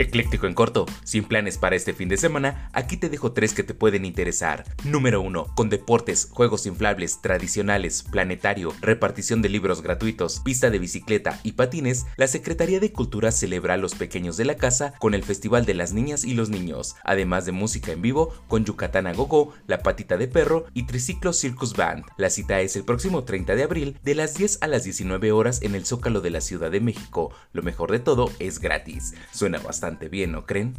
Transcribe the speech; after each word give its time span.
Ecléctico 0.00 0.46
en 0.46 0.54
corto, 0.54 0.86
sin 1.04 1.24
planes 1.24 1.58
para 1.58 1.76
este 1.76 1.92
fin 1.92 2.08
de 2.08 2.16
semana, 2.16 2.70
aquí 2.72 2.96
te 2.96 3.10
dejo 3.10 3.32
tres 3.32 3.52
que 3.52 3.62
te 3.62 3.74
pueden 3.74 4.06
interesar. 4.06 4.64
Número 4.82 5.20
1. 5.20 5.52
Con 5.54 5.68
deportes, 5.68 6.26
juegos 6.30 6.64
inflables, 6.64 7.20
tradicionales, 7.20 8.02
planetario, 8.04 8.72
repartición 8.80 9.42
de 9.42 9.50
libros 9.50 9.82
gratuitos, 9.82 10.40
pista 10.40 10.70
de 10.70 10.78
bicicleta 10.78 11.38
y 11.42 11.52
patines, 11.52 12.06
la 12.16 12.28
Secretaría 12.28 12.80
de 12.80 12.92
Cultura 12.92 13.30
celebra 13.30 13.74
a 13.74 13.76
los 13.76 13.94
pequeños 13.94 14.38
de 14.38 14.46
la 14.46 14.56
casa 14.56 14.94
con 15.00 15.12
el 15.12 15.22
Festival 15.22 15.66
de 15.66 15.74
las 15.74 15.92
Niñas 15.92 16.24
y 16.24 16.32
los 16.32 16.48
Niños, 16.48 16.96
además 17.04 17.44
de 17.44 17.52
música 17.52 17.92
en 17.92 18.00
vivo 18.00 18.32
con 18.48 18.64
Yucatán 18.64 19.06
a 19.06 19.12
Gogo, 19.12 19.52
La 19.66 19.82
Patita 19.82 20.16
de 20.16 20.28
Perro 20.28 20.64
y 20.72 20.84
Triciclo 20.84 21.34
Circus 21.34 21.74
Band. 21.76 22.06
La 22.16 22.30
cita 22.30 22.62
es 22.62 22.74
el 22.74 22.84
próximo 22.84 23.24
30 23.24 23.54
de 23.54 23.64
abril 23.64 23.98
de 24.02 24.14
las 24.14 24.32
10 24.32 24.62
a 24.62 24.66
las 24.66 24.84
19 24.84 25.30
horas 25.30 25.60
en 25.60 25.74
el 25.74 25.84
Zócalo 25.84 26.22
de 26.22 26.30
la 26.30 26.40
Ciudad 26.40 26.70
de 26.70 26.80
México. 26.80 27.34
Lo 27.52 27.62
mejor 27.62 27.92
de 27.92 27.98
todo 27.98 28.32
es 28.38 28.60
gratis. 28.60 29.12
Suena 29.30 29.58
bastante 29.58 29.89
bien, 29.98 30.32
¿no 30.32 30.46
creen? 30.46 30.74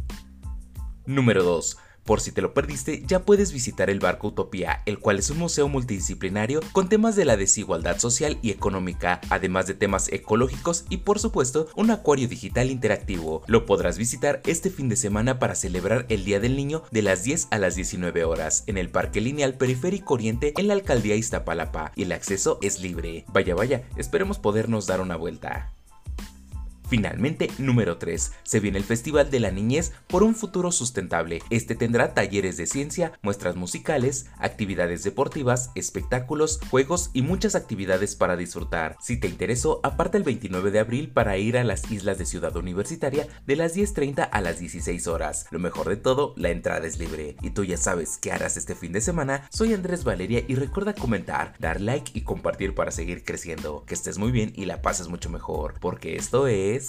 Número 1.06 1.42
2. 1.42 1.76
Por 2.04 2.20
si 2.20 2.32
te 2.32 2.42
lo 2.42 2.52
perdiste, 2.52 3.04
ya 3.06 3.24
puedes 3.24 3.52
visitar 3.52 3.88
el 3.88 4.00
Barco 4.00 4.28
Utopía, 4.28 4.82
el 4.86 4.98
cual 4.98 5.20
es 5.20 5.30
un 5.30 5.38
museo 5.38 5.68
multidisciplinario 5.68 6.60
con 6.72 6.88
temas 6.88 7.14
de 7.14 7.24
la 7.24 7.36
desigualdad 7.36 7.98
social 7.98 8.38
y 8.42 8.50
económica, 8.50 9.20
además 9.30 9.68
de 9.68 9.74
temas 9.74 10.12
ecológicos 10.12 10.84
y 10.88 10.98
por 10.98 11.20
supuesto 11.20 11.68
un 11.76 11.92
acuario 11.92 12.26
digital 12.26 12.70
interactivo. 12.70 13.42
Lo 13.46 13.66
podrás 13.66 13.98
visitar 13.98 14.42
este 14.46 14.68
fin 14.68 14.88
de 14.88 14.96
semana 14.96 15.38
para 15.38 15.54
celebrar 15.54 16.06
el 16.08 16.24
Día 16.24 16.40
del 16.40 16.56
Niño 16.56 16.82
de 16.90 17.02
las 17.02 17.22
10 17.22 17.48
a 17.50 17.58
las 17.58 17.76
19 17.76 18.24
horas 18.24 18.64
en 18.66 18.78
el 18.78 18.88
Parque 18.88 19.20
Lineal 19.20 19.54
Periférico 19.54 20.14
Oriente 20.14 20.54
en 20.56 20.66
la 20.66 20.74
Alcaldía 20.74 21.14
Iztapalapa 21.14 21.92
y 21.94 22.02
el 22.02 22.12
acceso 22.12 22.58
es 22.62 22.80
libre. 22.80 23.24
Vaya 23.32 23.54
vaya, 23.54 23.84
esperemos 23.96 24.40
podernos 24.40 24.88
dar 24.88 25.00
una 25.00 25.14
vuelta. 25.14 25.72
Finalmente, 26.92 27.50
número 27.56 27.96
3. 27.96 28.32
Se 28.42 28.60
viene 28.60 28.76
el 28.76 28.84
Festival 28.84 29.30
de 29.30 29.40
la 29.40 29.50
Niñez 29.50 29.92
por 30.08 30.22
un 30.22 30.34
futuro 30.34 30.70
sustentable. 30.70 31.40
Este 31.48 31.74
tendrá 31.74 32.12
talleres 32.12 32.58
de 32.58 32.66
ciencia, 32.66 33.12
muestras 33.22 33.56
musicales, 33.56 34.26
actividades 34.36 35.02
deportivas, 35.02 35.70
espectáculos, 35.74 36.60
juegos 36.70 37.08
y 37.14 37.22
muchas 37.22 37.54
actividades 37.54 38.14
para 38.14 38.36
disfrutar. 38.36 38.98
Si 39.00 39.18
te 39.18 39.26
interesó, 39.26 39.80
aparta 39.84 40.18
el 40.18 40.22
29 40.22 40.70
de 40.70 40.80
abril 40.80 41.10
para 41.10 41.38
ir 41.38 41.56
a 41.56 41.64
las 41.64 41.90
islas 41.90 42.18
de 42.18 42.26
Ciudad 42.26 42.54
Universitaria 42.56 43.26
de 43.46 43.56
las 43.56 43.74
10.30 43.74 44.28
a 44.30 44.40
las 44.42 44.58
16 44.58 45.06
horas. 45.06 45.46
Lo 45.50 45.58
mejor 45.60 45.88
de 45.88 45.96
todo, 45.96 46.34
la 46.36 46.50
entrada 46.50 46.86
es 46.86 46.98
libre. 46.98 47.36
Y 47.40 47.52
tú 47.52 47.64
ya 47.64 47.78
sabes 47.78 48.18
qué 48.18 48.32
harás 48.32 48.58
este 48.58 48.74
fin 48.74 48.92
de 48.92 49.00
semana. 49.00 49.48
Soy 49.50 49.72
Andrés 49.72 50.04
Valeria 50.04 50.44
y 50.46 50.56
recuerda 50.56 50.92
comentar, 50.92 51.54
dar 51.58 51.80
like 51.80 52.12
y 52.12 52.20
compartir 52.20 52.74
para 52.74 52.90
seguir 52.90 53.24
creciendo. 53.24 53.82
Que 53.86 53.94
estés 53.94 54.18
muy 54.18 54.30
bien 54.30 54.52
y 54.56 54.66
la 54.66 54.82
pases 54.82 55.08
mucho 55.08 55.30
mejor, 55.30 55.76
porque 55.80 56.16
esto 56.16 56.48
es 56.48 56.81